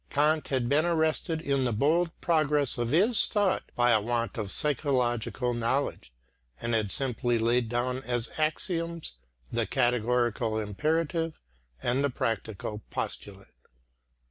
Kant 0.09 0.47
had 0.47 0.67
been 0.67 0.83
arrested 0.83 1.41
in 1.43 1.63
the 1.63 1.71
bold 1.71 2.09
progress 2.21 2.79
of 2.79 2.89
his 2.89 3.27
thought 3.27 3.71
by 3.75 3.91
a 3.91 4.01
want 4.01 4.35
of 4.35 4.49
psychological 4.49 5.53
knowledge, 5.53 6.11
and 6.59 6.73
had 6.73 6.91
simply 6.91 7.37
laid 7.37 7.69
down 7.69 8.01
as 8.01 8.31
axioms 8.39 9.17
the 9.51 9.67
categorical 9.67 10.57
imperative 10.57 11.39
and 11.83 12.03
the 12.03 12.09
practical 12.09 12.81
postulate. 12.89 13.53